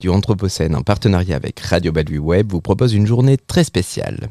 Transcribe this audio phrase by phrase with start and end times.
[0.00, 4.28] du Anthropocène en partenariat avec Radio Bellevue Web vous propose une journée très spéciale.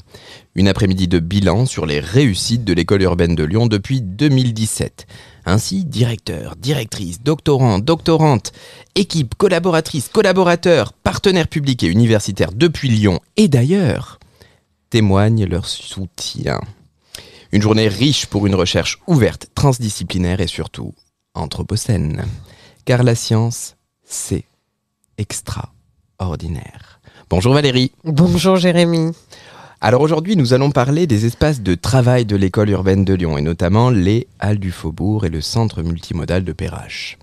[0.56, 5.08] Une après-midi de bilan sur les réussites de l'école urbaine de Lyon depuis 2017.
[5.46, 8.54] Ainsi, directeurs, directrices, doctorants, doctorantes,
[8.96, 14.20] équipes, collaboratrices, collaborateurs, partenaires publics et universitaires depuis Lyon et d'ailleurs
[14.90, 16.62] témoignent leur soutien.
[17.52, 20.94] Une journée riche pour une recherche ouverte, transdisciplinaire et surtout
[21.34, 22.24] anthropocène.
[22.86, 23.76] Car la science,
[24.06, 24.46] c'est
[25.18, 27.00] extraordinaire.
[27.30, 27.92] Bonjour Valérie.
[28.04, 29.12] Bonjour Jérémy.
[29.80, 33.44] Alors aujourd'hui, nous allons parler des espaces de travail de l'école urbaine de Lyon et
[33.44, 37.20] notamment les Halles du Faubourg et le centre multimodal de Perrache.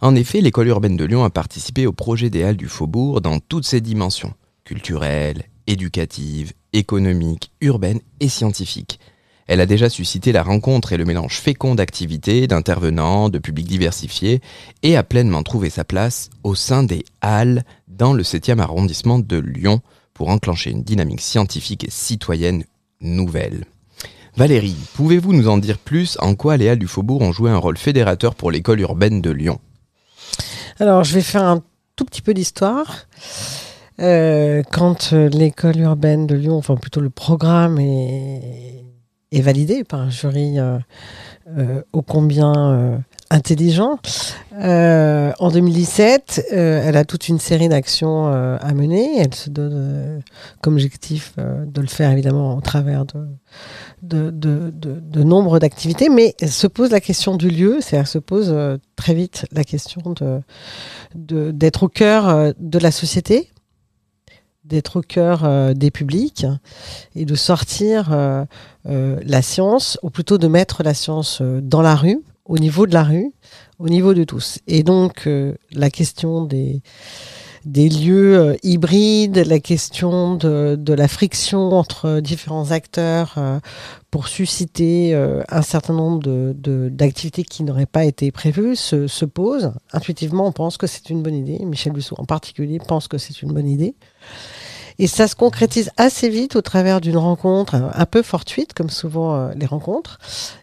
[0.00, 3.40] En effet, l'école urbaine de Lyon a participé au projet des Halles du Faubourg dans
[3.40, 4.34] toutes ses dimensions
[4.64, 9.00] culturelles, éducatives, économiques, urbaines et scientifiques.
[9.48, 14.42] Elle a déjà suscité la rencontre et le mélange fécond d'activités, d'intervenants, de publics diversifiés,
[14.82, 19.38] et a pleinement trouvé sa place au sein des Halles dans le 7e arrondissement de
[19.38, 19.80] Lyon
[20.12, 22.64] pour enclencher une dynamique scientifique et citoyenne
[23.00, 23.64] nouvelle.
[24.36, 26.18] Valérie, pouvez-vous nous en dire plus?
[26.20, 29.30] En quoi les Halles du Faubourg ont joué un rôle fédérateur pour l'école urbaine de
[29.30, 29.58] Lyon?
[30.78, 31.62] Alors, je vais faire un
[31.96, 33.06] tout petit peu d'histoire.
[33.98, 38.77] Euh, quand euh, l'école urbaine de Lyon, enfin plutôt le programme est
[39.32, 40.78] est validée par un jury euh,
[41.56, 42.96] euh, ô combien euh,
[43.30, 43.98] intelligent.
[44.52, 49.18] en 2017, elle a toute une série d'actions à mener.
[49.18, 50.22] Elle se donne
[50.62, 53.26] comme objectif de le faire évidemment au travers de,
[54.02, 58.56] de, de, de, nombre d'activités, mais se pose la question du lieu, c'est-à-dire se pose
[58.96, 60.00] très vite la question
[61.14, 63.50] de, d'être au cœur de la société,
[64.68, 66.46] d'être au cœur euh, des publics
[67.16, 68.44] et de sortir euh,
[68.88, 72.94] euh, la science, ou plutôt de mettre la science dans la rue, au niveau de
[72.94, 73.32] la rue,
[73.78, 74.58] au niveau de tous.
[74.66, 75.28] Et donc
[75.72, 76.80] la question des,
[77.66, 83.34] des lieux hybrides, la question de, de, la friction entre différents acteurs
[84.10, 86.22] pour susciter un certain nombre
[86.54, 89.72] d'activités de, qui n'auraient pas été prévues se, se, pose.
[89.92, 91.58] Intuitivement, on pense que c'est une bonne idée.
[91.64, 93.94] Michel Dussault en particulier pense que c'est une bonne idée.
[95.00, 99.34] Et ça se concrétise assez vite au travers d'une rencontre un peu fortuite, comme souvent
[99.34, 100.18] euh, les rencontres,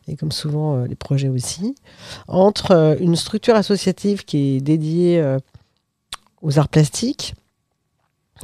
[0.09, 1.75] et comme souvent euh, les projets aussi,
[2.27, 5.23] entre euh, une structure associative qui est dédiée
[6.41, 7.33] aux arts plastiques,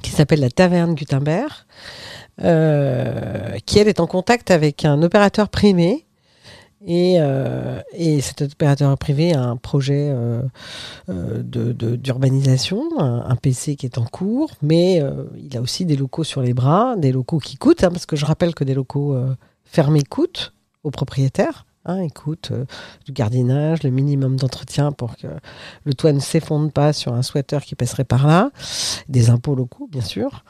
[0.02, 1.52] qui s'appelle la Taverne Gutenberg,
[2.41, 6.06] qui elle est en contact avec un opérateur privé
[6.85, 10.41] et, euh, et, cet opérateur privé a un projet euh,
[11.09, 16.24] euh d'urbanisation, un, PC qui est en cours, mais euh, il a aussi des locaux
[16.24, 19.13] sur les bras, des locaux qui coûtent, hein, parce que je rappelle que des locaux
[19.13, 20.53] euh, fermés coûtent
[20.84, 21.66] aux propriétaires.
[21.84, 22.52] Hein, coûtent
[23.06, 25.25] du gardinage, le minimum d'entretien pour que
[25.84, 28.52] le toit ne s'effondre pas sur un sweater qui passerait par là,
[29.09, 30.44] des impôts locaux, bien sûr.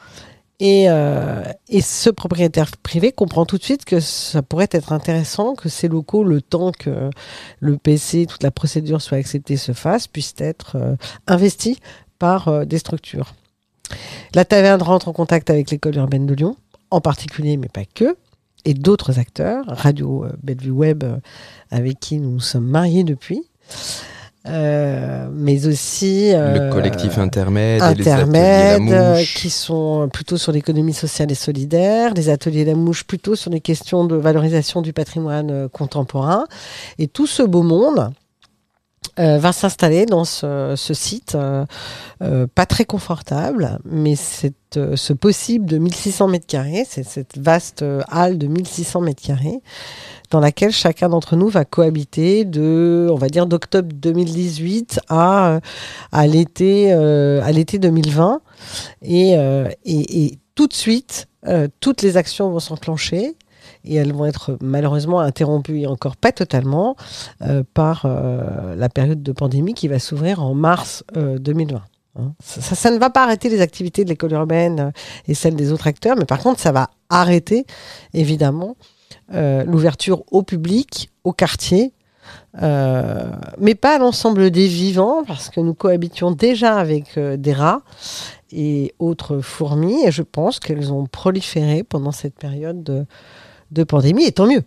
[0.62, 5.68] Euh, et, ce propriétaire privé comprend tout de suite que ça pourrait être intéressant que
[5.68, 7.10] ces locaux, le temps que
[7.60, 10.96] le PC, toute la procédure soit acceptée, se fasse, puissent être euh,
[11.26, 11.78] investis
[12.18, 13.34] par euh, des structures.
[14.34, 16.56] La taverne rentre en contact avec l'école urbaine de Lyon,
[16.90, 18.16] en particulier, mais pas que,
[18.64, 21.04] et d'autres acteurs, Radio Bellevue Web,
[21.70, 23.42] avec qui nous sommes mariés depuis.
[24.48, 31.30] Euh, mais aussi euh, le collectif intermède, intermède euh, qui sont plutôt sur l'économie sociale
[31.30, 36.46] et solidaire, les ateliers La Mouche plutôt sur les questions de valorisation du patrimoine contemporain,
[36.98, 38.10] et tout ce beau monde
[39.16, 41.36] va s'installer dans ce, ce site,
[42.18, 48.38] pas très confortable, mais c'est ce possible de 1600 mètres carrés, c'est cette vaste halle
[48.38, 49.60] de 1600 mètres carrés
[50.32, 55.60] dans laquelle chacun d'entre nous va cohabiter de, on va dire, d'octobre 2018 à,
[56.10, 58.40] à l'été, euh, à l'été 2020.
[59.04, 63.36] Euh, et, et, tout de suite, euh, toutes les actions vont s'enclencher
[63.84, 66.96] et elles vont être malheureusement interrompues et encore pas totalement
[67.74, 71.82] par la période de pandémie qui va s'ouvrir en mars 2020.
[72.18, 72.32] Hein.
[72.40, 74.92] Ça, ne va pas arrêter les activités de l'école urbaine
[75.26, 77.66] et celles des autres acteurs, mais par contre, ça va arrêter,
[78.12, 78.76] évidemment,
[79.34, 81.92] euh, l'ouverture au public, au quartier,
[82.62, 87.52] euh, mais pas à l'ensemble des vivants, parce que nous cohabitions déjà avec euh, des
[87.52, 87.82] rats
[88.50, 93.06] et autres fourmis, et je pense qu'elles ont proliféré pendant cette période de,
[93.72, 94.62] de pandémie, et tant mieux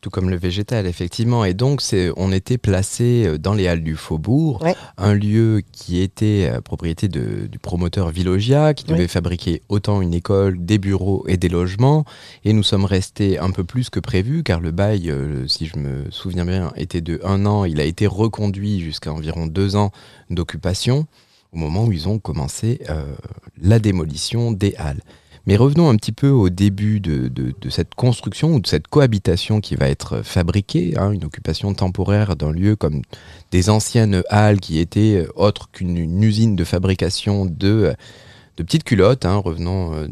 [0.00, 1.44] tout comme le végétal, effectivement.
[1.44, 1.82] Et donc,
[2.16, 4.64] on était placé euh, dans les Halles du Faubourg,
[4.96, 10.14] un lieu qui était euh, propriété de, du promoteur Villogia, qui devait fabriquer autant une
[10.14, 12.04] école, des bureaux et des logements.
[12.44, 15.78] Et nous sommes restés un peu plus que prévu, car le bail, euh, si je
[15.78, 17.64] me souviens bien, était de un an.
[17.64, 19.90] Il a été reconduit jusqu'à environ deux ans
[20.30, 21.06] d'occupation
[21.52, 22.80] au moment où ils ont commencé
[23.62, 25.00] la démolition des halles.
[25.46, 27.30] Mais revenons un petit peu au début de,
[27.70, 32.50] cette construction ou de cette cohabitation qui va être fabriquée, hein, une occupation temporaire d'un
[32.50, 33.02] lieu comme
[33.52, 37.94] des anciennes halles qui étaient euh, autres qu'une usine de fabrication de,
[38.56, 39.24] de petites culottes.
[39.24, 40.08] Hein, revenons euh,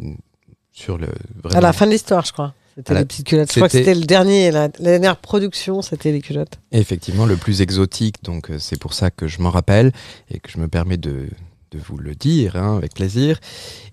[0.73, 1.09] sur le.
[1.53, 2.55] À la fin de l'histoire, je crois.
[2.77, 3.53] C'était les petites culottes.
[3.53, 6.59] Je crois que c'était le dernier, la, dernière production, c'était les culottes.
[6.73, 9.93] Effectivement, le plus exotique, donc euh, c'est pour ça que je m'en rappelle
[10.31, 11.29] et que je me permets de,
[11.71, 13.39] de vous le dire hein, avec plaisir.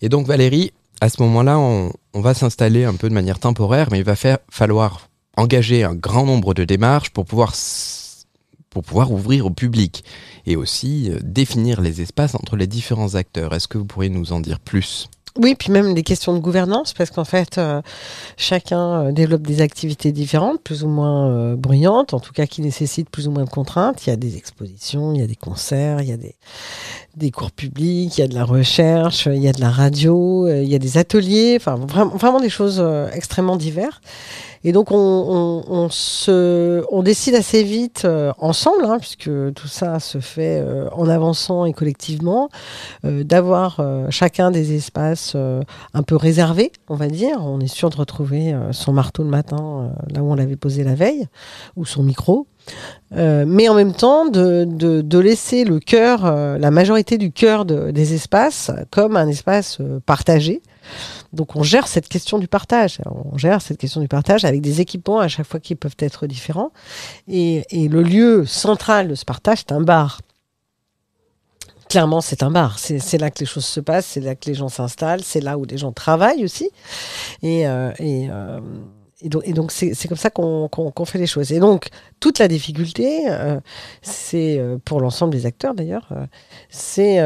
[0.02, 0.72] Et donc Valérie,
[1.02, 5.10] à ce moment-là, on, va s'installer un peu de manière temporaire, mais il va falloir
[5.36, 7.54] engager un grand nombre de démarches pour pouvoir,
[8.70, 10.06] pour pouvoir ouvrir au public
[10.46, 13.54] et aussi euh, définir les espaces entre les différents acteurs.
[13.54, 15.10] Est-ce que vous pourriez nous en dire plus?
[15.38, 17.82] Oui, puis même des questions de gouvernance, parce qu'en fait, euh,
[18.36, 23.10] chacun euh, développe des activités différentes, plus ou moins bruyantes, en tout cas qui nécessitent
[23.10, 24.06] plus ou moins de contraintes.
[24.06, 26.36] Il y a des expositions, il y a des concerts, il y a des,
[27.16, 30.48] des cours publics, il y a de la recherche, il y a de la radio,
[30.48, 34.02] il y a des ateliers, enfin vraiment, des choses extrêmement diverses.
[34.64, 40.20] Et donc on, se, on décide assez vite euh, ensemble, hein, puisque tout ça se
[40.20, 42.50] fait euh, en avançant et collectivement,
[43.04, 45.36] euh, d'avoir chacun des espaces
[45.94, 47.38] un peu réservés, on va dire.
[47.42, 50.96] On est sûr de retrouver son marteau le matin là où on l'avait posé la
[50.96, 51.28] veille,
[51.76, 52.48] ou son micro.
[53.12, 56.24] Mais en même temps de, de, laisser le cœur,
[56.58, 60.62] la majorité du cœur des espaces comme un espace partagé
[61.34, 63.00] donc on gère cette question du partage.
[63.06, 66.28] On gère cette question du partage avec des équipements à chaque fois qui peuvent être
[66.28, 66.72] différents.
[67.28, 70.22] Et, le lieu central de ce partage, c'est un bar.
[71.90, 72.80] Clairement, c'est un bar.
[72.80, 75.58] C'est là que les choses se passent, c'est là que les gens s'installent, c'est là
[75.58, 76.70] où les gens travaillent aussi.
[77.44, 77.92] Et, euh,
[79.24, 81.52] euh, donc, c'est comme ça qu'on fait les choses.
[81.52, 81.88] Et donc,
[82.20, 83.60] toute la difficulté, euh,
[84.02, 86.10] c'est pour l'ensemble des acteurs d'ailleurs,
[86.70, 87.20] c'est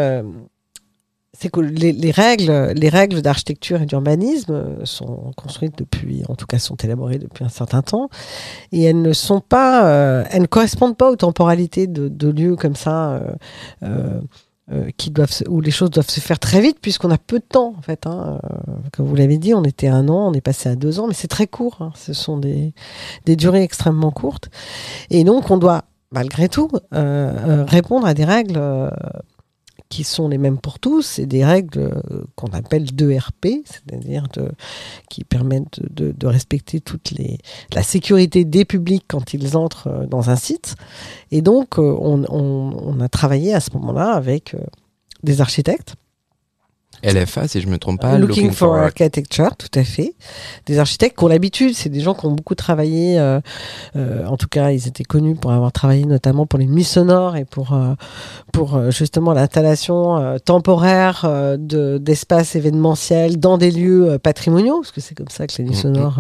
[1.38, 6.60] c'est que les, règles, les règles d'architecture et d'urbanisme sont construites depuis, en tout cas,
[6.60, 8.08] sont élaborées depuis un certain temps,
[8.72, 12.78] et elles ne sont pas, euh, elles ne correspondent pas aux temporalités de, lieux comme
[12.78, 13.22] ça.
[14.72, 17.40] Euh, euh, qui doivent où les choses doivent se faire très vite puisqu'on a peu
[17.40, 18.08] de temps en fait.
[18.08, 18.40] Hein.
[18.92, 21.14] comme vous l'avez dit, on était un an, on est passé à deux ans, mais
[21.14, 21.78] c'est très court.
[21.82, 21.92] Hein.
[21.96, 22.74] Ce sont des,
[23.26, 24.50] des durées extrêmement courtes
[25.10, 28.60] et donc on doit malgré tout répondre à des règles
[29.96, 34.28] qui sont les mêmes pour tous, c'est des règles euh, qu'on appelle 2RP, c'est-à-dire
[35.10, 37.14] qui permettent de, respecter toute
[37.74, 40.76] la sécurité des publics quand ils entrent euh, dans un site.
[41.32, 44.54] Et donc, euh, on a travaillé à ce moment-là avec
[45.24, 45.96] des architectes
[47.04, 48.18] LFA, si je me trompe pas.
[48.18, 50.16] Looking, for, Architecture, tout à fait.
[50.66, 53.40] Des architectes qui ont l'habitude, c'est des gens qui ont beaucoup travaillé, euh,
[53.96, 57.36] euh, en tout cas, ils étaient connus pour avoir travaillé notamment pour les nuits sonores
[57.36, 57.94] et pour, euh,
[58.52, 61.28] pour justement l'installation temporaire
[61.58, 65.82] d'espaces événementiels dans des lieux patrimoniaux, parce que c'est comme ça que les nuits mm-hmm.
[65.82, 66.20] sonores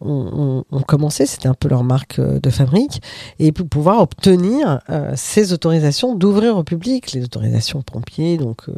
[0.00, 3.02] ont, ont, commencé, c'était un peu leur marque de fabrique,
[3.38, 4.80] et pour pouvoir obtenir
[5.14, 8.68] ces autorisations d'ouvrir au public, les autorisations pompiers, donc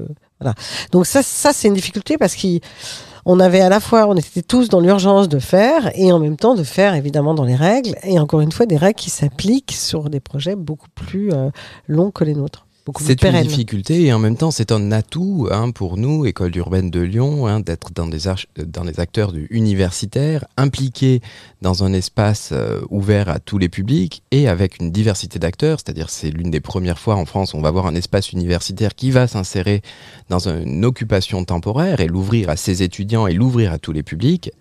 [0.41, 0.55] voilà.
[0.93, 4.69] Donc ça, ça c'est une difficulté parce qu'on avait à la fois, on était tous
[4.69, 8.19] dans l'urgence de faire et en même temps de faire évidemment dans les règles et
[8.19, 11.51] encore une fois des règles qui s'appliquent sur des projets beaucoup plus euh,
[11.89, 12.66] longs que les nôtres.
[13.01, 16.91] C'est une difficulté et en même temps c'est un atout hein, pour nous, École urbaine
[16.91, 18.19] de Lyon, hein, d'être dans des,
[18.65, 21.21] dans des acteurs universitaires impliqués
[21.63, 26.11] dans un espace euh, ouvert à tous les publics et avec une diversité d'acteurs, c'est-à-dire
[26.11, 29.11] c'est l'une des premières fois en France où on va avoir un espace universitaire qui
[29.11, 29.83] va s'insérer
[30.29, 34.53] dans une occupation temporaire et l'ouvrir à ses étudiants et l'ouvrir à tous les publics.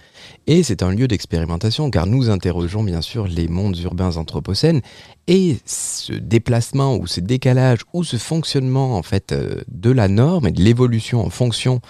[0.48, 4.82] Et c'est un lieu d'expérimentation car nous interrogeons bien sûr les mondes urbains anthropocènes
[5.27, 10.48] et ce déplacement ou ce décalage ou ce fonctionnement en fait euh, de la norme
[10.48, 11.81] et de l'évolution en fonction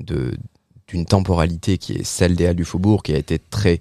[0.00, 0.32] de
[0.88, 3.78] d'une temporalité qui est celle des Halles du Faubourg qui a été très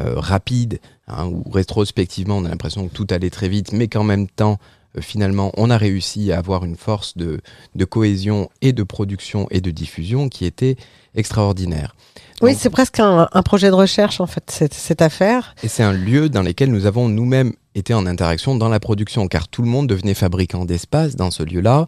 [0.00, 4.04] euh, rapide hein, ou rétrospectivement on a l'impression que tout allait très vite mais qu'en
[4.04, 4.58] même temps
[4.96, 7.40] euh, finalement on a réussi à avoir une force de,
[7.74, 10.76] de cohésion et de production et de diffusion qui était
[11.14, 11.94] extraordinaire.
[12.42, 15.54] Oui, c'est presque un, projet de recherche en fait, cette, cette affaire.
[15.62, 19.28] Et c'est un lieu dans lequel nous avons nous-mêmes été en interaction dans la production,
[19.28, 21.86] car tout le monde devenait fabricant d'espace dans ce lieu-là.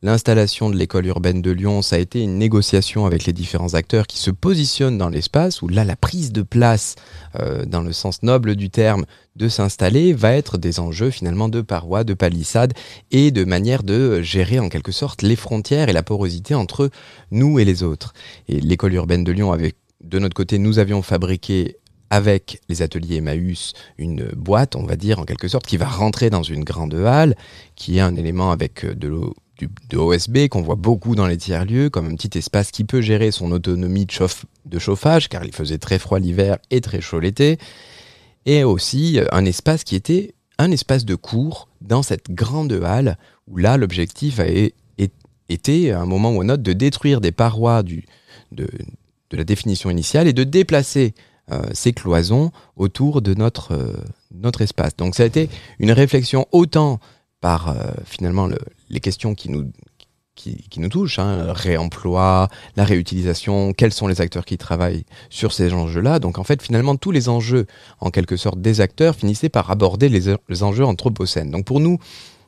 [0.00, 4.06] L'installation de l'école urbaine de Lyon, ça a été une négociation avec les différents acteurs
[4.06, 6.94] qui se positionnent dans l'espace, où là, la prise de place,
[7.40, 11.62] euh, dans le sens noble du terme, de s'installer, va être des enjeux finalement de
[11.62, 12.74] parois, de palissades,
[13.10, 16.90] et de manière de gérer en quelque sorte les frontières et la porosité entre
[17.32, 18.12] nous et les autres.
[18.48, 21.76] Et l'école urbaine de Lyon avait de notre côté, nous avions fabriqué
[22.10, 26.30] avec les ateliers Emmaüs une boîte, on va dire en quelque sorte, qui va rentrer
[26.30, 27.36] dans une grande halle,
[27.74, 29.34] qui est un élément avec euh, de l'eau
[29.90, 33.32] de OSB qu'on voit beaucoup dans les tiers-lieux, comme un petit espace qui peut gérer
[33.32, 37.58] son autonomie de, chauffage, car il faisait très froid l'hiver et très chaud l'été,
[38.46, 43.56] et aussi un espace qui était un espace de cours dans cette grande halle, où
[43.56, 44.40] là, l'objectif
[45.48, 48.04] été, à un moment ou un autre, de détruire des parois du,
[48.52, 48.68] de,
[49.36, 51.14] la définition initiale et de déplacer
[51.50, 53.94] euh, ces cloisons autour de notre, euh,
[54.34, 54.96] notre espace.
[54.96, 57.00] Donc ça a été une réflexion autant
[57.40, 58.48] par euh, finalement
[58.90, 59.70] les questions qui nous,
[60.34, 65.72] qui, nous touchent, hein, réemploi, la réutilisation, quels sont les acteurs qui travaillent sur ces
[65.72, 66.18] enjeux-là.
[66.18, 67.66] Donc en fait, finalement, tous les enjeux,
[68.00, 71.50] en quelque sorte, des acteurs finissaient par aborder les, les enjeux anthropocènes.
[71.50, 71.98] Donc pour nous,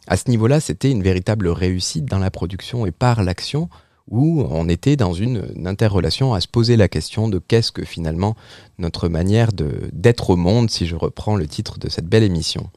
[0.08, 3.68] à ce niveau-là, c'était une véritable réussite dans la production et par l'action
[4.10, 8.34] où on était dans une, interrelation à se poser la question de qu'est-ce que finalement
[8.78, 12.70] notre manière d'être au monde, si je reprends le titre de cette belle émission.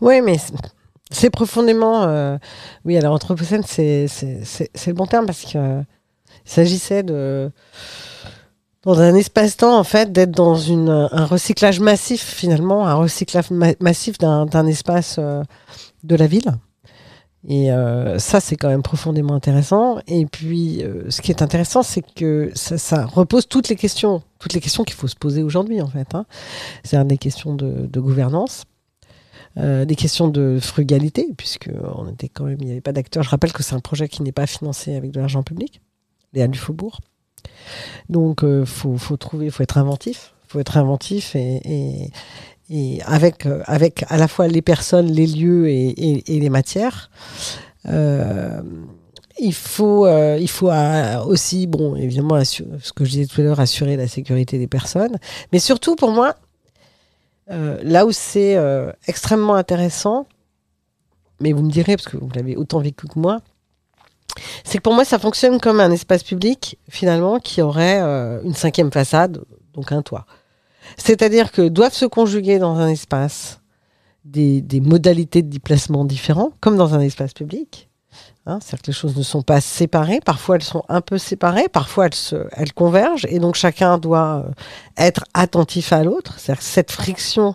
[0.00, 0.36] Oui, mais
[1.10, 2.04] c'est profondément.
[2.04, 2.36] Euh,
[2.84, 4.06] oui, alors Anthropocène, c'est
[4.86, 5.80] le bon terme parce qu'il euh,
[6.44, 7.50] s'agissait de.
[8.82, 14.18] Dans un espace-temps, en fait, d'être dans une, un recyclage massif, finalement, un recyclage massif
[14.18, 15.42] d'un espace euh,
[16.02, 16.52] de la ville.
[17.48, 17.68] Et
[18.18, 19.98] ça, c'est quand même profondément intéressant.
[20.06, 24.60] Et puis, ce qui est intéressant, c'est que ça, repose toutes les questions, toutes les
[24.60, 26.14] questions qu'il faut se poser aujourd'hui, en fait.
[26.14, 26.26] Hein.
[26.82, 28.64] C'est-à-dire des questions de, gouvernance,
[29.58, 33.22] euh, des questions de frugalité, puisque on était quand même, il n'y avait pas d'acteurs.
[33.22, 35.80] Je rappelle que c'est un projet qui n'est pas financé avec de l'argent public,
[36.32, 37.00] les du Faubourg.
[38.08, 42.10] Donc, il euh, faut, faut, trouver, faut être inventif, faut être inventif et,
[43.04, 47.10] avec, euh, avec à la fois les personnes, les lieux et, les matières.
[47.86, 50.70] il faut, il faut
[51.26, 52.62] aussi, bon, évidemment, ce
[52.94, 55.18] que je disais tout à l'heure, assurer la sécurité des personnes.
[55.52, 56.36] Mais surtout, pour moi,
[57.50, 60.26] euh, là où c'est euh, extrêmement intéressant,
[61.40, 63.40] mais vous me direz, parce que vous l'avez autant vécu que moi,
[64.64, 68.54] c'est que pour moi, ça fonctionne comme un espace public, finalement, qui aurait euh, une
[68.54, 69.44] cinquième façade,
[69.74, 70.26] donc un toit.
[70.96, 73.60] C'est-à-dire que doivent se conjuguer dans un espace
[74.24, 77.88] des, modalités de déplacement différents, comme dans un espace public,
[78.46, 80.20] Hein, c'est-à-dire que les choses ne sont pas séparées.
[80.20, 81.68] Parfois, elles sont un peu séparées.
[81.68, 82.08] Parfois,
[82.52, 83.26] elles, convergent.
[83.30, 84.52] Et donc, chacun doit euh,
[84.98, 86.38] être attentif à l'autre.
[86.38, 87.54] C'est-à-dire que cette friction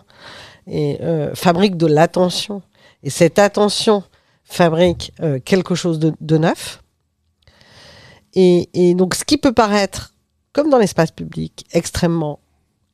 [0.68, 2.62] euh, fabrique de l'attention.
[3.04, 4.02] Et cette attention
[4.44, 6.82] fabrique euh, quelque chose de, neuf.
[8.34, 10.14] Et, donc, ce qui peut paraître,
[10.52, 12.40] comme dans l'espace public, extrêmement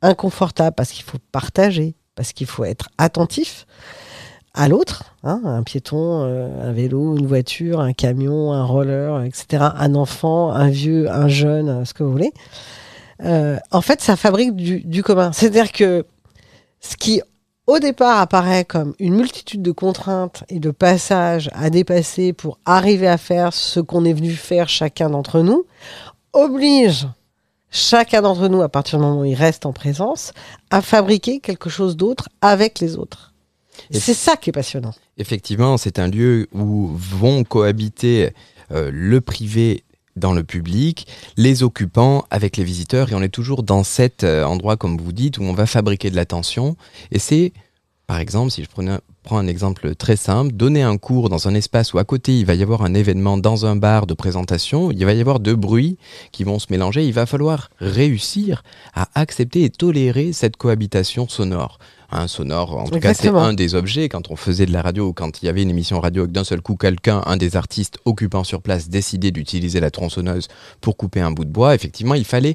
[0.02, 3.66] inconfortable parce qu'il faut partager, parce qu'il faut être attentif,
[4.56, 9.64] à l'autre, hein, un piéton, euh, un vélo, une voiture, un camion, un roller, etc.,
[9.76, 12.32] un enfant, un vieux, un jeune, ce que vous voulez.
[13.22, 15.30] Euh, en fait, ça fabrique du, commun.
[15.32, 16.06] C'est-à-dire que
[16.80, 17.20] ce qui,
[17.66, 23.08] au départ, apparaît comme une multitude de contraintes et de passages à dépasser pour arriver
[23.08, 25.66] à faire ce qu'on est venu faire chacun d'entre nous,
[26.32, 27.06] oblige
[27.70, 30.32] chacun d'entre nous, à partir du moment où il reste en présence,
[30.70, 33.32] à fabriquer quelque chose d'autre avec les autres.
[33.90, 34.94] C'est ça qui est passionnant.
[35.18, 38.30] Effectivement, c'est un lieu où vont cohabiter
[38.73, 39.85] euh, le privé
[40.16, 41.06] dans le public,
[41.37, 45.12] les occupants avec les visiteurs, et on est toujours dans cet euh, endroit, comme vous
[45.12, 46.76] dites, où on va fabriquer de l'attention.
[47.12, 47.52] Et c'est,
[48.06, 48.68] par exemple, si je
[49.26, 52.47] prends un exemple très simple, donner un cours dans un espace où à côté il
[52.47, 55.56] va y avoir un événement dans un bar de présentation, il va y avoir deux
[55.56, 55.99] bruits
[56.33, 58.62] qui vont se mélanger, il va falloir réussir
[58.95, 61.78] à accepter et tolérer cette cohabitation sonore
[62.09, 62.76] un sonore.
[62.76, 64.09] En tout cas, c'est un des objets.
[64.09, 66.33] Quand on faisait de la radio, quand il y avait une émission radio et que
[66.33, 70.47] d'un seul coup, quelqu'un, un des artistes occupant sur place, décidait d'utiliser la tronçonneuse
[70.80, 72.54] pour couper un bout de bois, effectivement, il fallait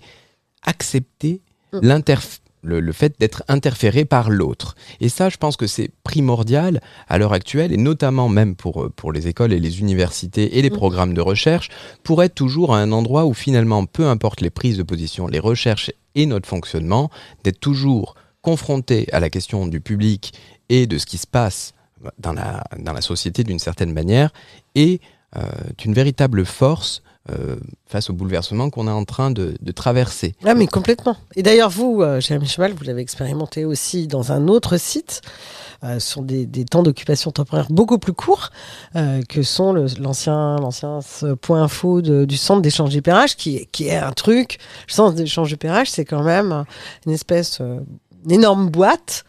[0.63, 1.41] accepter
[1.73, 1.79] mm.
[2.63, 4.75] Le, fait d'être interféré par l'autre.
[4.99, 9.11] Et ça, je pense que c'est primordial à l'heure actuelle, et notamment même pour, pour
[9.11, 10.75] les écoles et les universités et les mm.
[10.75, 11.69] programmes de recherche,
[12.03, 15.39] pour être toujours à un endroit où finalement, peu importe les prises de position, les
[15.39, 17.09] recherches et notre fonctionnement,
[17.43, 20.33] d'être toujours confronté à la question du public
[20.69, 21.73] et de ce qui se passe
[22.17, 24.31] dans la, dans la société d'une certaine manière
[24.75, 25.01] est
[25.37, 25.41] euh,
[25.85, 30.33] une véritable force euh, face au bouleversement qu'on est en train de, traverser.
[30.43, 31.15] Ah mais complètement.
[31.35, 35.21] Et d'ailleurs vous, euh, Jérémy Cheval, vous l'avez expérimenté aussi dans un autre site.
[35.83, 38.51] Euh, sont des, temps d'occupation temporaire beaucoup plus courts
[38.93, 40.99] que sont l'ancien l'ancien
[41.41, 44.59] point info du centre d'échange d'épérage qui, qui est un truc.
[44.87, 46.65] Le centre d'échange d'épérage, c'est quand même
[47.05, 47.61] une espèce
[48.25, 49.25] une énorme boîte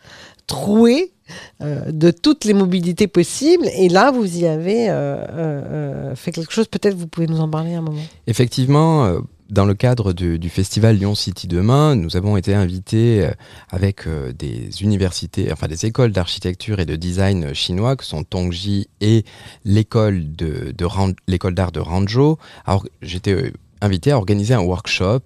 [0.46, 1.11] trouée euh,
[1.60, 3.66] de toutes les mobilités possibles.
[3.76, 4.92] Et là, vous y avez euh,
[5.30, 6.68] euh, fait quelque chose.
[6.68, 8.02] Peut-être vous pouvez nous en parler un moment.
[8.26, 9.20] Effectivement,
[9.50, 13.28] dans le cadre du festival Lyon City Demain, nous avons été invités
[13.70, 14.06] avec
[14.38, 19.24] des universités, enfin des écoles d'architecture et de design chinois, que sont Tongji et
[19.64, 22.36] l'école d'art de Ranzhou.
[22.64, 25.20] Alors j'étais invité à organiser un workshop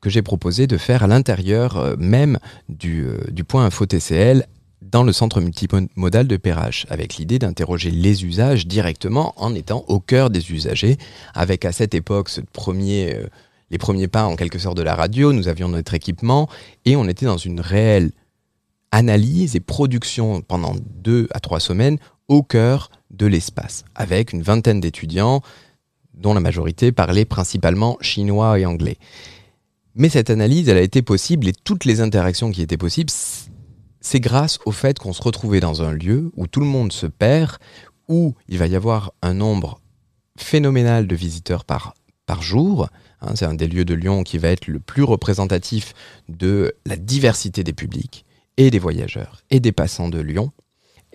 [0.00, 4.46] que j'ai proposé de faire à l'intérieur même du, du point Info TCL
[4.90, 9.98] dans le centre multimodal de Perrache, avec l'idée d'interroger les usages directement en étant au
[9.98, 10.98] cœur des usagers,
[11.34, 13.26] avec à cette époque euh,
[13.70, 16.48] les premiers pas en quelque sorte de la radio, nous avions notre équipement
[16.84, 18.12] et on était dans une réelle
[18.92, 21.98] analyse et production pendant deux à trois semaines
[22.28, 25.40] au cœur de l'espace, avec une vingtaine d'étudiants
[26.14, 28.98] dont la majorité parlait principalement chinois et anglais.
[29.96, 33.10] Mais cette analyse, elle a été possible et toutes les interactions qui étaient possibles,
[34.04, 37.06] c'est grâce au fait qu'on se retrouvait dans un lieu où tout le monde se
[37.06, 37.52] perd,
[38.08, 39.80] où il va y avoir un nombre
[40.36, 41.94] phénoménal de visiteurs par,
[42.26, 42.88] par jour.
[43.22, 45.94] Hein, c'est un des lieux de Lyon qui va être le plus représentatif
[46.28, 48.26] de la diversité des publics
[48.58, 50.52] et des voyageurs et des passants de Lyon.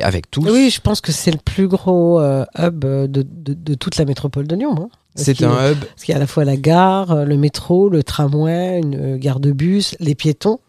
[0.01, 0.49] Avec tous.
[0.49, 4.55] Oui, je pense que c'est le plus gros euh, hub de, toute la métropole de
[4.55, 4.73] Lyon.
[4.79, 4.89] Hein.
[5.13, 5.77] C'est un hub.
[5.77, 9.41] Parce qu'il y a à la fois la gare, le métro, le tramway, une gare
[9.41, 10.61] de bus, les piétons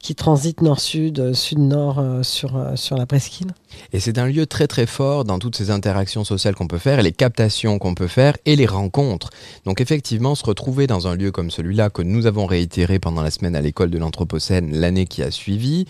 [0.00, 3.52] qui transite nord-sud, euh, sud-nord euh, sur, euh, sur la presqu'île.
[3.92, 7.02] Et c'est un lieu très très fort dans toutes ces interactions sociales qu'on peut faire,
[7.02, 9.30] les captations qu'on peut faire et les rencontres.
[9.66, 13.30] Donc effectivement, se retrouver dans un lieu comme celui-là que nous avons réitéré pendant la
[13.30, 15.84] semaine à l'école de l'Anthropocène l'année qui a suivi,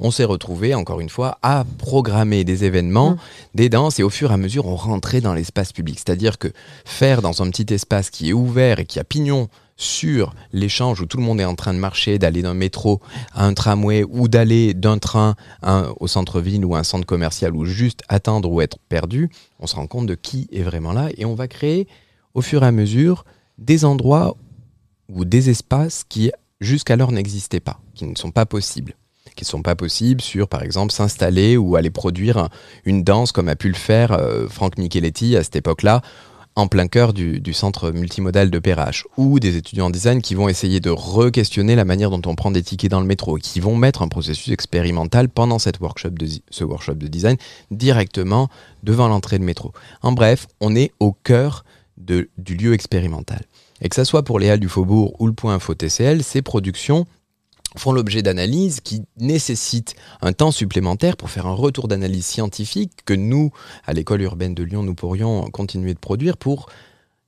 [0.00, 3.18] on s'est retrouvé encore une fois à programmer des événements, mmh.
[3.54, 5.98] des danses, et au fur et à mesure, on rentrait dans l'espace public.
[5.98, 6.48] C'est-à-dire que
[6.84, 9.48] faire dans un petit espace qui est ouvert et qui a pignon
[9.82, 13.00] sur l'échange où tout le monde est en train de marcher, d'aller d'un métro
[13.34, 15.34] à un tramway ou d'aller d'un train
[16.00, 19.76] au centre-ville ou à un centre commercial ou juste attendre ou être perdu, on se
[19.76, 21.88] rend compte de qui est vraiment là et on va créer
[22.34, 23.24] au fur et à mesure
[23.58, 24.36] des endroits
[25.08, 28.94] ou des espaces qui jusqu'alors n'existaient pas, qui ne sont pas possibles.
[29.34, 32.50] Qui ne sont pas possibles sur, par exemple, s'installer ou aller produire
[32.84, 36.02] une danse comme a pu le faire euh, Franck Micheletti à cette époque-là,
[36.54, 40.48] en plein cœur du, centre multimodal de Perrache, ou des étudiants en design qui vont
[40.48, 43.76] essayer de re-questionner la manière dont on prend des tickets dans le métro, qui vont
[43.76, 47.36] mettre un processus expérimental pendant ce workshop de design
[47.70, 48.48] directement
[48.82, 49.72] devant l'entrée de métro.
[50.02, 51.64] En bref, on est au cœur
[51.96, 53.42] du lieu expérimental.
[53.80, 56.42] Et que ce soit pour les Halles du Faubourg ou le Point Info TCL, ces
[56.42, 57.06] productions
[57.76, 63.14] font l'objet d'analyses qui nécessitent un temps supplémentaire pour faire un retour d'analyse scientifique que
[63.14, 63.50] nous,
[63.84, 66.68] à l'école urbaine de Lyon, nous pourrions continuer de produire pour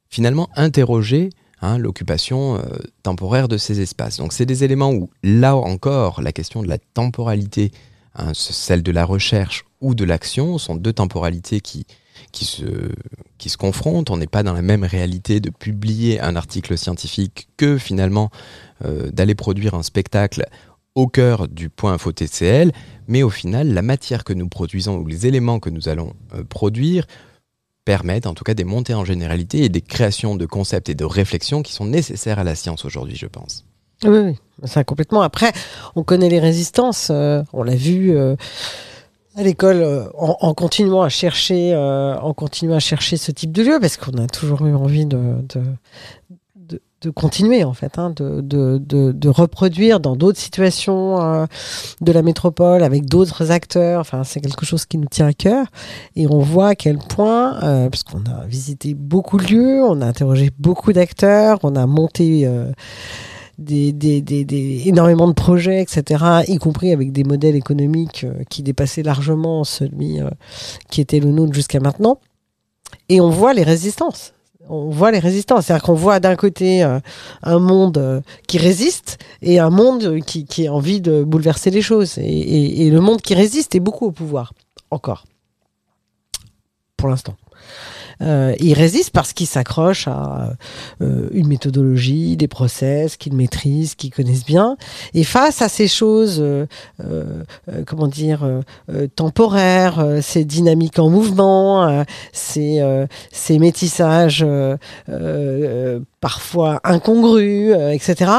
[0.09, 1.30] finalement interroger
[1.61, 2.62] hein, l'occupation euh,
[3.02, 4.18] temporaire de ces espaces.
[4.18, 7.72] Donc c'est des éléments où, là encore, la question de la temporalité,
[8.14, 11.87] hein, celle de la recherche ou de l'action, sont deux temporalités qui,
[12.35, 12.64] qui se,
[13.38, 14.11] qui se confrontent.
[14.11, 18.31] On n'est pas dans la même réalité de publier un article scientifique que finalement
[18.85, 20.44] euh, d'aller produire un spectacle
[20.94, 22.73] au cœur du point info TCL,
[23.09, 26.44] mais au final, la matière que nous produisons ou les éléments que nous allons euh,
[26.44, 27.07] produire
[27.85, 31.05] permettent en tout cas des montées en généralité et des créations de concepts et de
[31.05, 33.64] réflexions qui sont nécessaires à la science aujourd'hui, je pense.
[34.05, 35.23] Oui, oui, complètement.
[35.23, 35.53] Après,
[35.94, 38.16] on connaît les résistances, euh, on l'a vu
[39.37, 43.97] à l'école en, continuant à chercher en continuant à chercher ce type de lieu parce
[43.97, 45.44] qu'on a toujours eu envie de,
[47.05, 48.79] de continuer en fait, hein, de, de,
[49.12, 51.47] de, reproduire dans d'autres situations euh,
[52.01, 54.01] de la métropole avec d'autres acteurs.
[54.01, 55.66] Enfin, c'est quelque chose qui nous tient à cœur
[56.16, 60.01] et on voit à quel point, euh, parce qu'on a visité beaucoup de lieux, on
[60.01, 62.49] a interrogé beaucoup d'acteurs, on a monté
[63.60, 68.62] euh, des, des, des, énormément de projets, etc., y compris avec des modèles économiques qui
[68.62, 70.18] dépassaient largement celui
[70.90, 72.18] qui était le nôtre jusqu'à maintenant.
[73.08, 74.34] Et on voit les résistances
[74.68, 75.60] on voit les résistants.
[75.60, 77.00] C'est-à-dire qu'on voit d'un côté euh,
[77.42, 81.82] un monde euh, qui résiste et un monde qui, qui, a envie de bouleverser les
[81.82, 82.18] choses.
[82.18, 84.52] et, le monde qui résiste est beaucoup au pouvoir,
[84.90, 85.24] encore,
[86.96, 87.34] pour l'instant.
[88.22, 90.53] Euh, il résiste parce qu'il s'accroche à
[91.00, 94.77] euh, une méthodologie, des process qu'ils maîtrisent, qu'ils connaissent bien.
[95.14, 96.66] Et face à ces choses, euh,
[97.87, 98.48] comment dire,
[99.16, 102.83] temporaires, ces dynamiques en mouvement, ces,
[103.33, 104.46] ces métissages
[106.20, 108.31] parfois incongrus, etc.,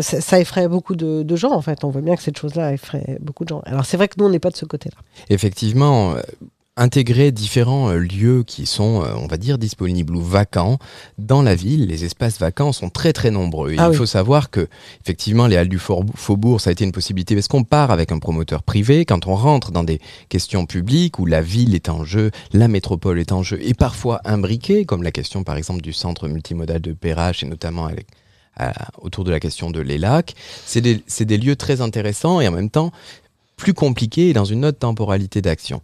[0.00, 1.84] ça, effraie beaucoup de, de, gens, en fait.
[1.84, 3.62] On voit bien que cette chose-là effraie beaucoup de gens.
[3.66, 4.96] Alors c'est vrai que nous, on n'est pas de ce côté-là.
[5.30, 6.14] Effectivement,
[6.76, 10.78] intégrer différents euh, lieux qui sont, euh, on va dire, disponibles ou vacants
[11.18, 11.86] dans la ville.
[11.86, 13.74] Les espaces vacants sont très très nombreux.
[13.78, 14.68] Ah il faut savoir que,
[15.02, 18.18] effectivement, les halles du Faubourg, ça a été une possibilité parce qu'on part avec un
[18.18, 19.04] promoteur privé.
[19.04, 23.20] Quand on rentre dans des questions publiques où la ville est en jeu, la métropole
[23.20, 26.92] est en jeu et parfois imbriquée, comme la question par exemple du centre multimodal de
[26.92, 28.06] Perrache et notamment avec
[29.02, 30.34] autour de la question de les lacs.
[30.64, 32.92] C'est des, des, lieux très intéressants et en même temps
[33.56, 35.80] plus compliqués et dans une autre temporalité d'action.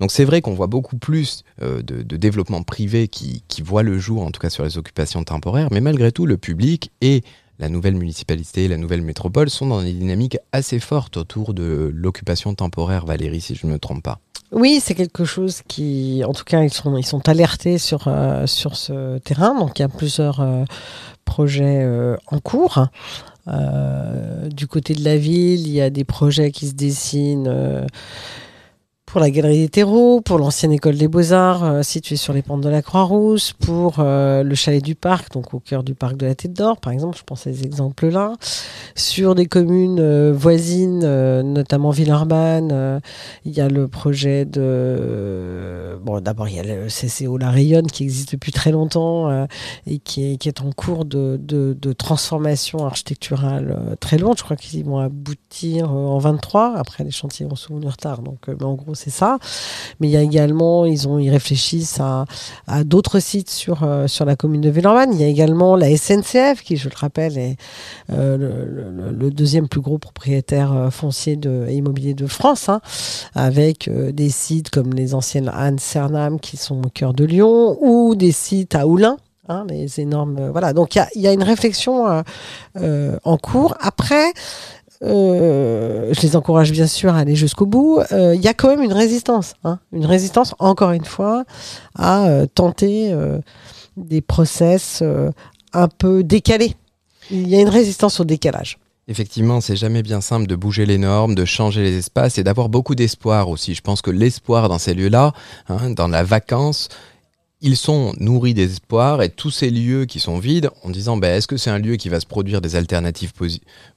[0.00, 4.22] Donc c'est vrai qu'on voit beaucoup plus euh, de, développement privé qui, voit le jour,
[4.22, 7.22] en tout cas sur les occupations temporaires, mais malgré tout, le public et
[7.58, 12.54] la nouvelle municipalité, la nouvelle métropole sont dans des dynamiques assez fortes autour de l'occupation
[12.54, 14.18] temporaire, Valérie, si je ne me trompe pas.
[14.50, 19.18] Oui, c'est quelque chose qui, en tout cas, ils sont, alertés sur, euh, sur ce
[19.18, 19.58] terrain.
[19.58, 20.64] Donc, il y a plusieurs euh,
[21.24, 21.86] projets
[22.26, 22.86] en cours.
[23.46, 27.86] Du côté de la ville, il y a des projets qui se dessinent
[29.06, 32.62] pour la Galerie des Terreaux, pour l'ancienne école des Beaux-Arts euh, située sur les pentes
[32.62, 36.26] de la Croix-Rousse, pour euh, le chalet du parc, donc au cœur du parc de
[36.26, 38.32] la Tête d'Or, par exemple, je pense à ces exemples-là,
[38.94, 41.00] sur des communes euh, voisines,
[41.42, 43.00] notamment Villeurbanne,
[43.44, 45.98] il y a le projet de...
[46.02, 49.46] Bon, d'abord, il y a le CCO La Rayonne qui existe depuis très longtemps
[49.86, 54.38] et qui est, en cours de, transformation architecturale très lourde.
[54.38, 56.74] Je crois qu'ils vont aboutir en 23.
[56.76, 59.38] Après, les chantiers ont souvent du retard, donc mais en gros, c'est ça.
[60.00, 62.24] Mais il y a également, ils, ont, ils réfléchissent à,
[62.84, 65.12] d'autres sites sur, euh, sur la commune de Villeurbanne.
[65.12, 67.56] Il y a également la SNCF, qui, je le rappelle, est
[68.10, 72.80] euh, le, deuxième plus gros propriétaire euh, foncier de, et immobilier de France, hein,
[73.34, 78.14] avec des sites comme les anciennes Anne Cernam, qui sont au cœur de Lyon, ou
[78.14, 79.66] des sites à Oulin, Hein,
[79.98, 82.06] énormes voilà donc il y a, y a, une réflexion
[82.76, 84.32] en cours après
[85.02, 88.00] euh, je les encourage bien sûr à aller jusqu'au bout.
[88.10, 91.44] Il euh, y a quand même une résistance, hein, une résistance encore une fois
[91.96, 93.14] à euh, tenter
[93.96, 95.02] des process
[95.72, 96.74] un peu décalés.
[97.30, 98.78] Il y a une résistance au décalage.
[99.06, 102.70] Effectivement, c'est jamais bien simple de bouger les normes, de changer les espaces et d'avoir
[102.70, 103.74] beaucoup d'espoir aussi.
[103.74, 105.32] Je pense que l'espoir dans ces lieux-là,
[105.68, 106.88] hein, dans la vacance,
[107.64, 111.46] ils sont nourris d'espoir et tous ces lieux qui sont vides en disant ben, est-ce
[111.46, 113.32] que c'est un lieu qui va se produire des alternatives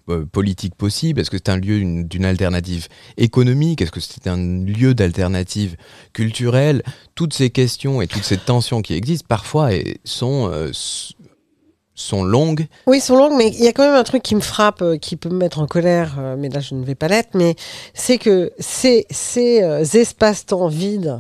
[0.10, 1.20] euh, politiques possibles?
[1.20, 3.82] Est-ce que c'est un lieu d'une alternative économique?
[3.82, 5.76] Est-ce que c'est un lieu d'alternative
[6.14, 6.82] culturelle?
[7.14, 9.72] Toutes ces questions et toutes ces tensions qui existent parfois
[10.06, 10.72] sont, euh,
[11.94, 12.68] sont longues.
[12.88, 14.98] Oui, sont longues, mais il y a quand même un truc qui me frappe, euh,
[14.98, 17.58] qui peut me mettre en colère, mais là je ne vais pas l'être, mais
[17.94, 19.60] c'est que ces, ces
[19.94, 21.20] espaces-temps vides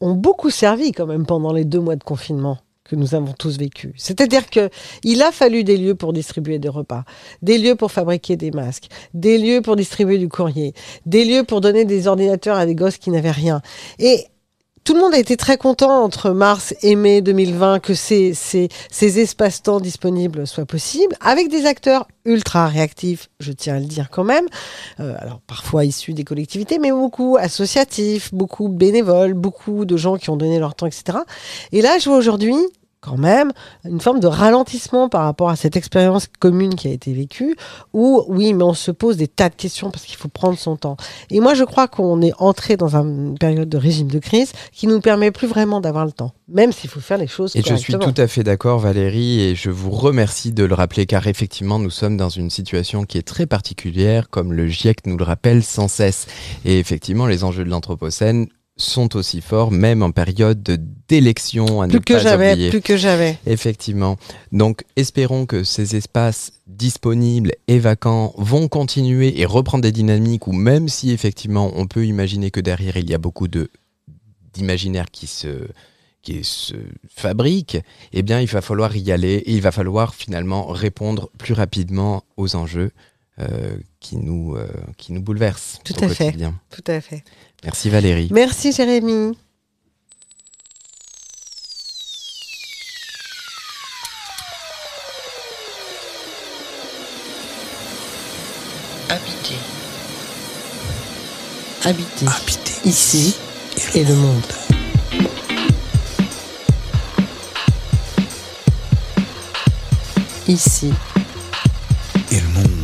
[0.00, 3.58] ont beaucoup servi quand même pendant les deux mois de confinement que nous avons tous
[3.58, 3.92] vécu.
[3.96, 4.70] C'est-à-dire que
[5.04, 7.04] il a fallu des lieux pour distribuer des repas,
[7.42, 10.72] des lieux pour fabriquer des masques, des lieux pour distribuer du courrier,
[11.04, 13.60] des lieux pour donner des ordinateurs à des gosses qui n'avaient rien.
[13.98, 14.24] Et
[14.88, 18.70] tout le monde a été très content entre mars et mai 2020 que ces, ces,
[18.90, 24.08] ces espaces-temps disponibles soient possibles, avec des acteurs ultra réactifs, je tiens à le dire
[24.08, 24.46] quand même,
[25.00, 30.30] euh, alors parfois issus des collectivités, mais beaucoup associatifs, beaucoup bénévoles, beaucoup de gens qui
[30.30, 31.18] ont donné leur temps, etc.
[31.72, 32.56] Et là, je vois aujourd'hui
[33.00, 33.52] quand même
[33.84, 37.56] une forme de ralentissement par rapport à cette expérience commune qui a été vécue,
[37.92, 40.76] où oui, mais on se pose des tas de questions parce qu'il faut prendre son
[40.76, 40.96] temps.
[41.30, 44.86] Et moi, je crois qu'on est entré dans une période de régime de crise qui
[44.86, 47.54] nous permet plus vraiment d'avoir le temps, même s'il faut faire les choses.
[47.54, 51.06] Et je suis tout à fait d'accord, Valérie, et je vous remercie de le rappeler,
[51.06, 55.16] car effectivement, nous sommes dans une situation qui est très particulière, comme le GIEC nous
[55.16, 56.26] le rappelle sans cesse.
[56.64, 60.62] Et effectivement, les enjeux de l'Anthropocène sont aussi forts, même en période
[61.08, 61.86] d'élection.
[61.88, 63.38] Plus que jamais, plus que jamais.
[63.46, 64.16] Effectivement.
[64.52, 70.52] Donc, espérons que ces espaces disponibles et vacants vont continuer et reprendre des dynamiques où
[70.52, 73.70] même si effectivement on peut imaginer que derrière il y a beaucoup de
[74.52, 75.68] d'imaginaire qui se
[76.22, 76.74] qui se
[77.08, 77.78] fabrique,
[78.12, 82.24] eh bien il va falloir y aller et il va falloir finalement répondre plus rapidement
[82.36, 82.92] aux enjeux
[84.00, 86.34] qui nous euh, qui nous bouleversent tout à fait.
[86.70, 87.22] tout à fait.
[87.64, 88.28] Merci Valérie.
[88.32, 89.36] Merci Jérémy.
[99.08, 99.56] Habiter
[101.84, 103.36] habiter, habiter ici
[103.94, 104.42] et le monde.
[110.46, 110.92] Ici
[112.32, 112.77] et le monde.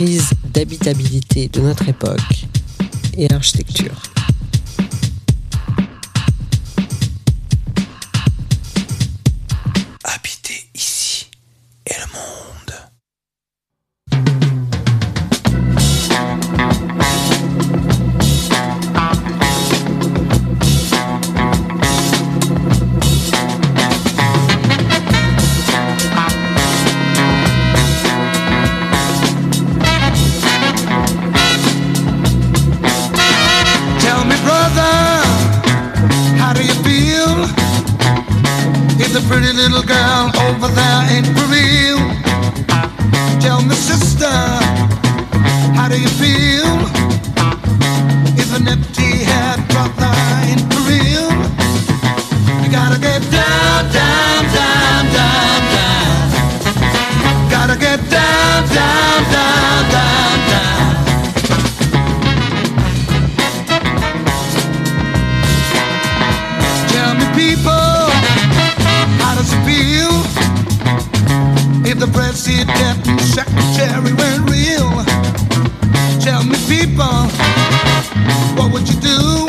[0.00, 2.46] Crise d'habitabilité de notre époque
[3.18, 4.09] et l'architecture.
[76.40, 77.04] Tell with people,
[78.56, 79.46] what would you do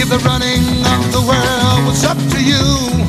[0.00, 3.01] if the running of the world was up to you?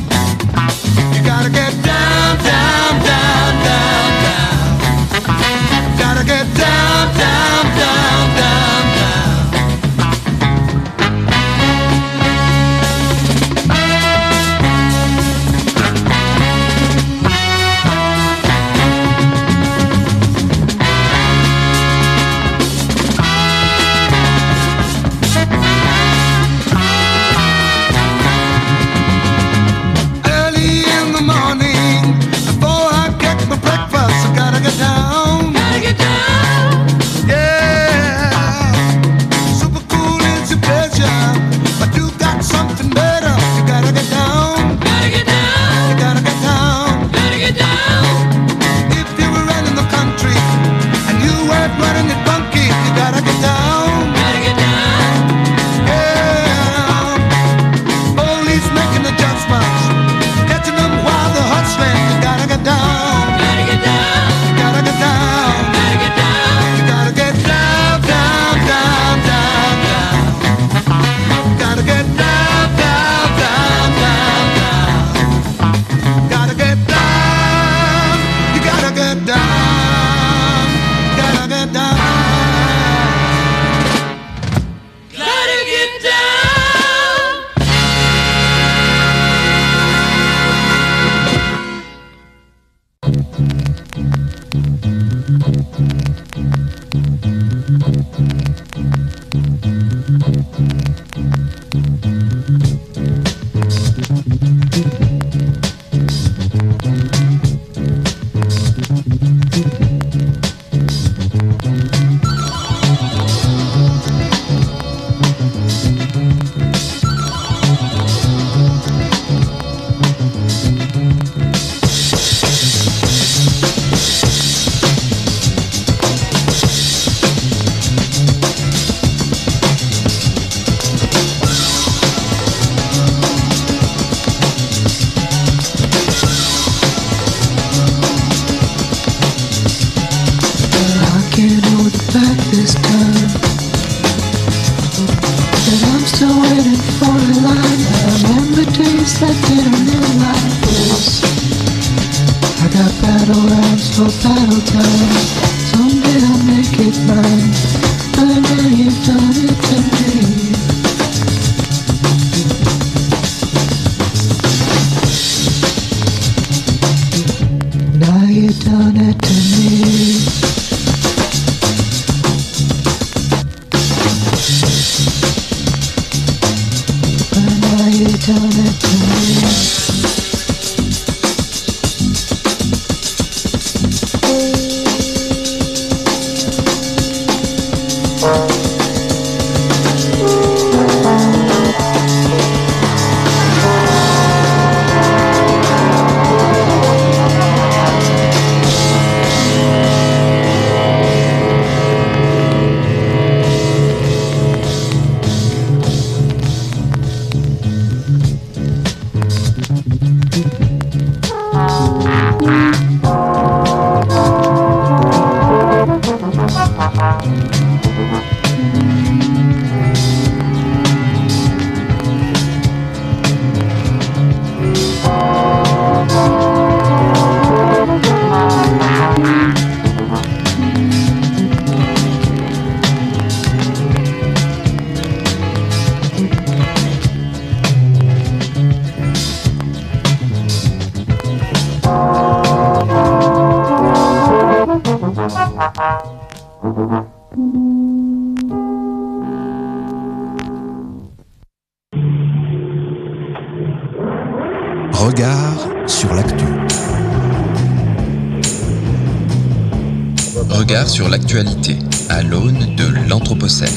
[261.34, 261.78] L'actualité
[262.10, 263.70] à l'aune de l'Anthropocène.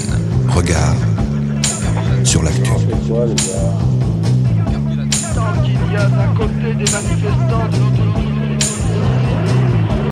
[0.49, 0.95] Regard
[2.25, 2.71] sur l'actu.
[5.35, 8.15] Tant qu'il y a d'un côté des manifestants, de l'autre